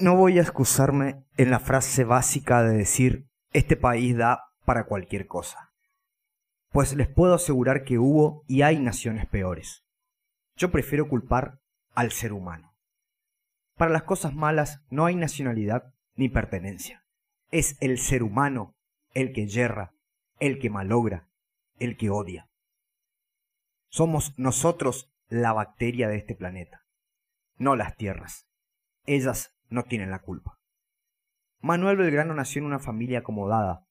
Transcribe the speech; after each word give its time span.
No 0.00 0.16
voy 0.16 0.38
a 0.38 0.40
excusarme 0.42 1.26
en 1.36 1.50
la 1.50 1.60
frase 1.60 2.04
básica 2.04 2.62
de 2.62 2.74
decir 2.74 3.26
este 3.52 3.76
país 3.76 4.16
da 4.16 4.44
para 4.64 4.86
cualquier 4.86 5.26
cosa, 5.26 5.74
pues 6.70 6.94
les 6.94 7.06
puedo 7.06 7.34
asegurar 7.34 7.84
que 7.84 7.98
hubo 7.98 8.42
y 8.46 8.62
hay 8.62 8.78
naciones 8.78 9.26
peores. 9.26 9.84
Yo 10.56 10.70
prefiero 10.70 11.06
culpar 11.06 11.60
al 11.94 12.12
ser 12.12 12.32
humano. 12.32 12.74
Para 13.76 13.90
las 13.90 14.04
cosas 14.04 14.32
malas 14.32 14.80
no 14.88 15.04
hay 15.04 15.16
nacionalidad 15.16 15.92
ni 16.14 16.30
pertenencia. 16.30 17.04
Es 17.50 17.76
el 17.80 17.98
ser 17.98 18.22
humano 18.22 18.74
el 19.12 19.34
que 19.34 19.48
yerra, 19.48 19.92
el 20.38 20.58
que 20.60 20.70
malogra, 20.70 21.28
el 21.78 21.98
que 21.98 22.08
odia. 22.08 22.48
Somos 23.90 24.32
nosotros 24.38 25.12
la 25.28 25.52
bacteria 25.52 26.08
de 26.08 26.16
este 26.16 26.34
planeta, 26.34 26.86
no 27.58 27.76
las 27.76 27.96
tierras. 27.96 28.46
Ellas 29.04 29.59
no 29.70 29.84
tienen 29.84 30.10
la 30.10 30.18
culpa. 30.18 30.58
Manuel 31.60 31.96
Belgrano 31.96 32.34
nació 32.34 32.60
en 32.60 32.66
una 32.66 32.78
familia 32.78 33.20
acomodada. 33.20 33.86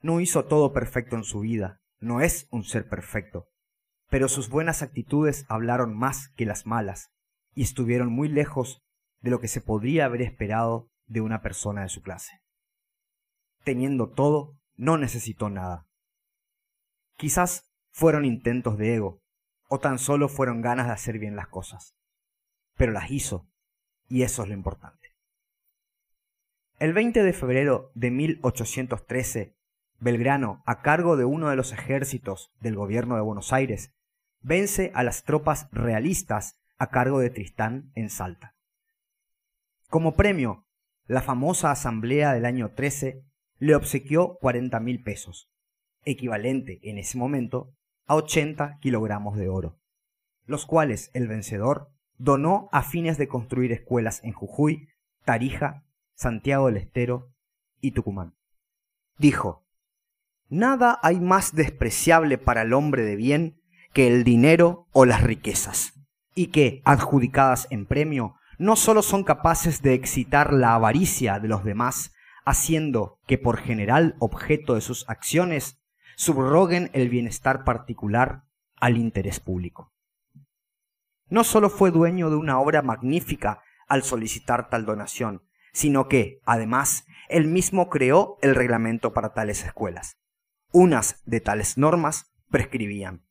No 0.00 0.20
hizo 0.20 0.44
todo 0.44 0.72
perfecto 0.72 1.16
en 1.16 1.24
su 1.24 1.40
vida, 1.40 1.80
no 1.98 2.20
es 2.20 2.46
un 2.50 2.64
ser 2.64 2.88
perfecto, 2.88 3.48
pero 4.08 4.28
sus 4.28 4.48
buenas 4.48 4.82
actitudes 4.82 5.44
hablaron 5.48 5.96
más 5.96 6.28
que 6.36 6.46
las 6.46 6.66
malas 6.66 7.10
y 7.54 7.62
estuvieron 7.62 8.12
muy 8.12 8.28
lejos 8.28 8.84
de 9.20 9.30
lo 9.30 9.40
que 9.40 9.48
se 9.48 9.60
podría 9.60 10.04
haber 10.04 10.22
esperado 10.22 10.90
de 11.06 11.20
una 11.20 11.42
persona 11.42 11.82
de 11.82 11.88
su 11.88 12.02
clase. 12.02 12.40
Teniendo 13.64 14.10
todo, 14.10 14.56
no 14.76 14.96
necesitó 14.98 15.50
nada. 15.50 15.88
Quizás 17.16 17.72
fueron 17.90 18.24
intentos 18.24 18.78
de 18.78 18.94
ego, 18.94 19.22
o 19.68 19.80
tan 19.80 19.98
solo 19.98 20.28
fueron 20.28 20.62
ganas 20.62 20.86
de 20.86 20.92
hacer 20.92 21.18
bien 21.18 21.34
las 21.34 21.48
cosas. 21.48 21.96
Pero 22.76 22.92
las 22.92 23.10
hizo, 23.10 23.48
y 24.08 24.22
eso 24.22 24.42
es 24.42 24.48
lo 24.48 24.54
importante. 24.54 25.14
El 26.78 26.92
20 26.92 27.22
de 27.22 27.32
febrero 27.32 27.90
de 27.94 28.10
1813, 28.10 29.56
Belgrano, 29.98 30.62
a 30.64 30.80
cargo 30.80 31.16
de 31.16 31.24
uno 31.24 31.48
de 31.48 31.56
los 31.56 31.72
ejércitos 31.72 32.52
del 32.60 32.76
gobierno 32.76 33.16
de 33.16 33.22
Buenos 33.22 33.52
Aires, 33.52 33.92
vence 34.40 34.92
a 34.94 35.02
las 35.02 35.24
tropas 35.24 35.68
realistas 35.72 36.60
a 36.78 36.90
cargo 36.90 37.18
de 37.18 37.30
Tristán 37.30 37.90
en 37.94 38.08
Salta. 38.08 38.54
Como 39.88 40.14
premio, 40.14 40.66
la 41.06 41.22
famosa 41.22 41.70
asamblea 41.70 42.32
del 42.32 42.44
año 42.44 42.72
13 42.74 43.24
le 43.58 43.74
obsequió 43.74 44.38
40 44.40 44.78
mil 44.80 45.02
pesos, 45.02 45.50
equivalente 46.04 46.78
en 46.82 46.98
ese 46.98 47.18
momento 47.18 47.74
a 48.06 48.14
80 48.14 48.78
kilogramos 48.80 49.36
de 49.36 49.48
oro, 49.48 49.80
los 50.46 50.64
cuales 50.64 51.10
el 51.14 51.26
vencedor 51.26 51.90
donó 52.18 52.68
a 52.72 52.82
fines 52.82 53.16
de 53.16 53.28
construir 53.28 53.72
escuelas 53.72 54.20
en 54.24 54.32
Jujuy, 54.32 54.88
Tarija, 55.24 55.84
Santiago 56.14 56.66
del 56.66 56.76
Estero 56.76 57.32
y 57.80 57.92
Tucumán. 57.92 58.34
Dijo, 59.16 59.64
Nada 60.48 60.98
hay 61.02 61.20
más 61.20 61.54
despreciable 61.54 62.38
para 62.38 62.62
el 62.62 62.72
hombre 62.72 63.02
de 63.02 63.16
bien 63.16 63.60
que 63.92 64.06
el 64.08 64.24
dinero 64.24 64.88
o 64.92 65.04
las 65.04 65.22
riquezas, 65.22 65.92
y 66.34 66.48
que, 66.48 66.82
adjudicadas 66.84 67.66
en 67.70 67.86
premio, 67.86 68.34
no 68.58 68.74
sólo 68.74 69.02
son 69.02 69.24
capaces 69.24 69.82
de 69.82 69.94
excitar 69.94 70.52
la 70.52 70.74
avaricia 70.74 71.38
de 71.38 71.48
los 71.48 71.64
demás, 71.64 72.12
haciendo 72.44 73.20
que 73.26 73.38
por 73.38 73.58
general 73.58 74.16
objeto 74.18 74.74
de 74.74 74.80
sus 74.80 75.08
acciones 75.08 75.78
subroguen 76.16 76.90
el 76.94 77.08
bienestar 77.08 77.64
particular 77.64 78.44
al 78.76 78.96
interés 78.96 79.38
público. 79.38 79.92
No 81.28 81.44
solo 81.44 81.70
fue 81.70 81.90
dueño 81.90 82.30
de 82.30 82.36
una 82.36 82.58
obra 82.58 82.82
magnífica 82.82 83.62
al 83.86 84.02
solicitar 84.02 84.68
tal 84.70 84.84
donación, 84.84 85.42
sino 85.72 86.08
que, 86.08 86.40
además, 86.44 87.04
él 87.28 87.46
mismo 87.46 87.90
creó 87.90 88.38
el 88.42 88.54
reglamento 88.54 89.12
para 89.12 89.34
tales 89.34 89.64
escuelas. 89.64 90.18
Unas 90.72 91.22
de 91.24 91.40
tales 91.40 91.78
normas 91.78 92.32
prescribían 92.50 93.28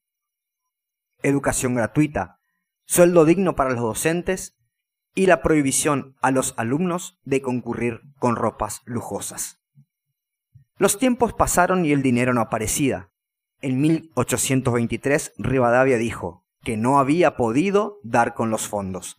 educación 1.24 1.75
gratuita, 1.75 2.40
sueldo 2.86 3.25
digno 3.25 3.56
para 3.56 3.72
los 3.72 3.81
docentes 3.81 4.57
y 5.13 5.25
la 5.25 5.41
prohibición 5.41 6.16
a 6.22 6.31
los 6.31 6.53
alumnos 6.57 7.19
de 7.24 7.41
concurrir 7.41 8.02
con 8.19 8.36
ropas 8.36 8.81
lujosas. 8.86 9.59
Los 10.78 11.00
tiempos 11.00 11.34
pasaron 11.34 11.86
y 11.86 11.91
el 11.91 12.03
dinero 12.03 12.34
no 12.34 12.41
aparecía. 12.41 13.12
En 13.62 13.81
1823 13.81 15.34
Rivadavia 15.38 15.97
dijo 15.97 16.46
que 16.67 16.75
no 16.75 17.00
había 17.00 17.38
podido 17.38 18.01
dar 18.03 18.33
con 18.33 18.50
los 18.50 18.67
fondos. 18.67 19.16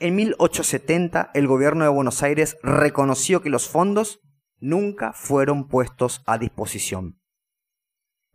En 0.00 0.16
1870 0.16 1.30
el 1.32 1.46
gobierno 1.46 1.84
de 1.84 1.90
Buenos 1.90 2.20
Aires 2.24 2.56
reconoció 2.64 3.42
que 3.42 3.48
los 3.48 3.68
fondos 3.68 4.18
nunca 4.58 5.12
fueron 5.12 5.68
puestos 5.68 6.24
a 6.26 6.36
disposición. 6.36 7.20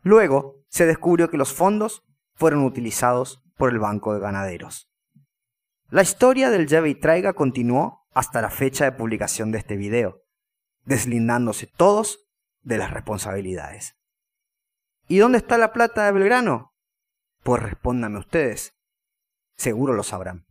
Luego 0.03 0.55
se 0.69 0.85
descubrió 0.85 1.29
que 1.29 1.35
los 1.35 1.53
fondos 1.53 2.05
fueron 2.33 2.63
utilizados 2.63 3.43
por 3.57 3.73
el 3.73 3.79
Banco 3.79 4.13
de 4.13 4.21
Ganaderos. 4.21 4.89
La 5.89 6.01
historia 6.01 6.49
del 6.49 6.65
lleve 6.65 6.91
y 6.91 6.95
traiga 6.95 7.33
continuó 7.33 8.07
hasta 8.13 8.41
la 8.41 8.51
fecha 8.51 8.85
de 8.85 8.93
publicación 8.93 9.51
de 9.51 9.57
este 9.57 9.75
video, 9.75 10.21
deslindándose 10.85 11.67
todos 11.67 12.29
de 12.61 12.77
las 12.77 12.91
responsabilidades. 12.91 13.97
¿Y 15.09 15.17
dónde 15.17 15.39
está 15.39 15.57
la 15.57 15.73
plata 15.73 16.05
de 16.05 16.13
Belgrano? 16.13 16.68
Pues 17.43 17.63
respóndanme 17.63 18.19
ustedes, 18.19 18.73
seguro 19.57 19.93
lo 19.93 20.03
sabrán. 20.03 20.48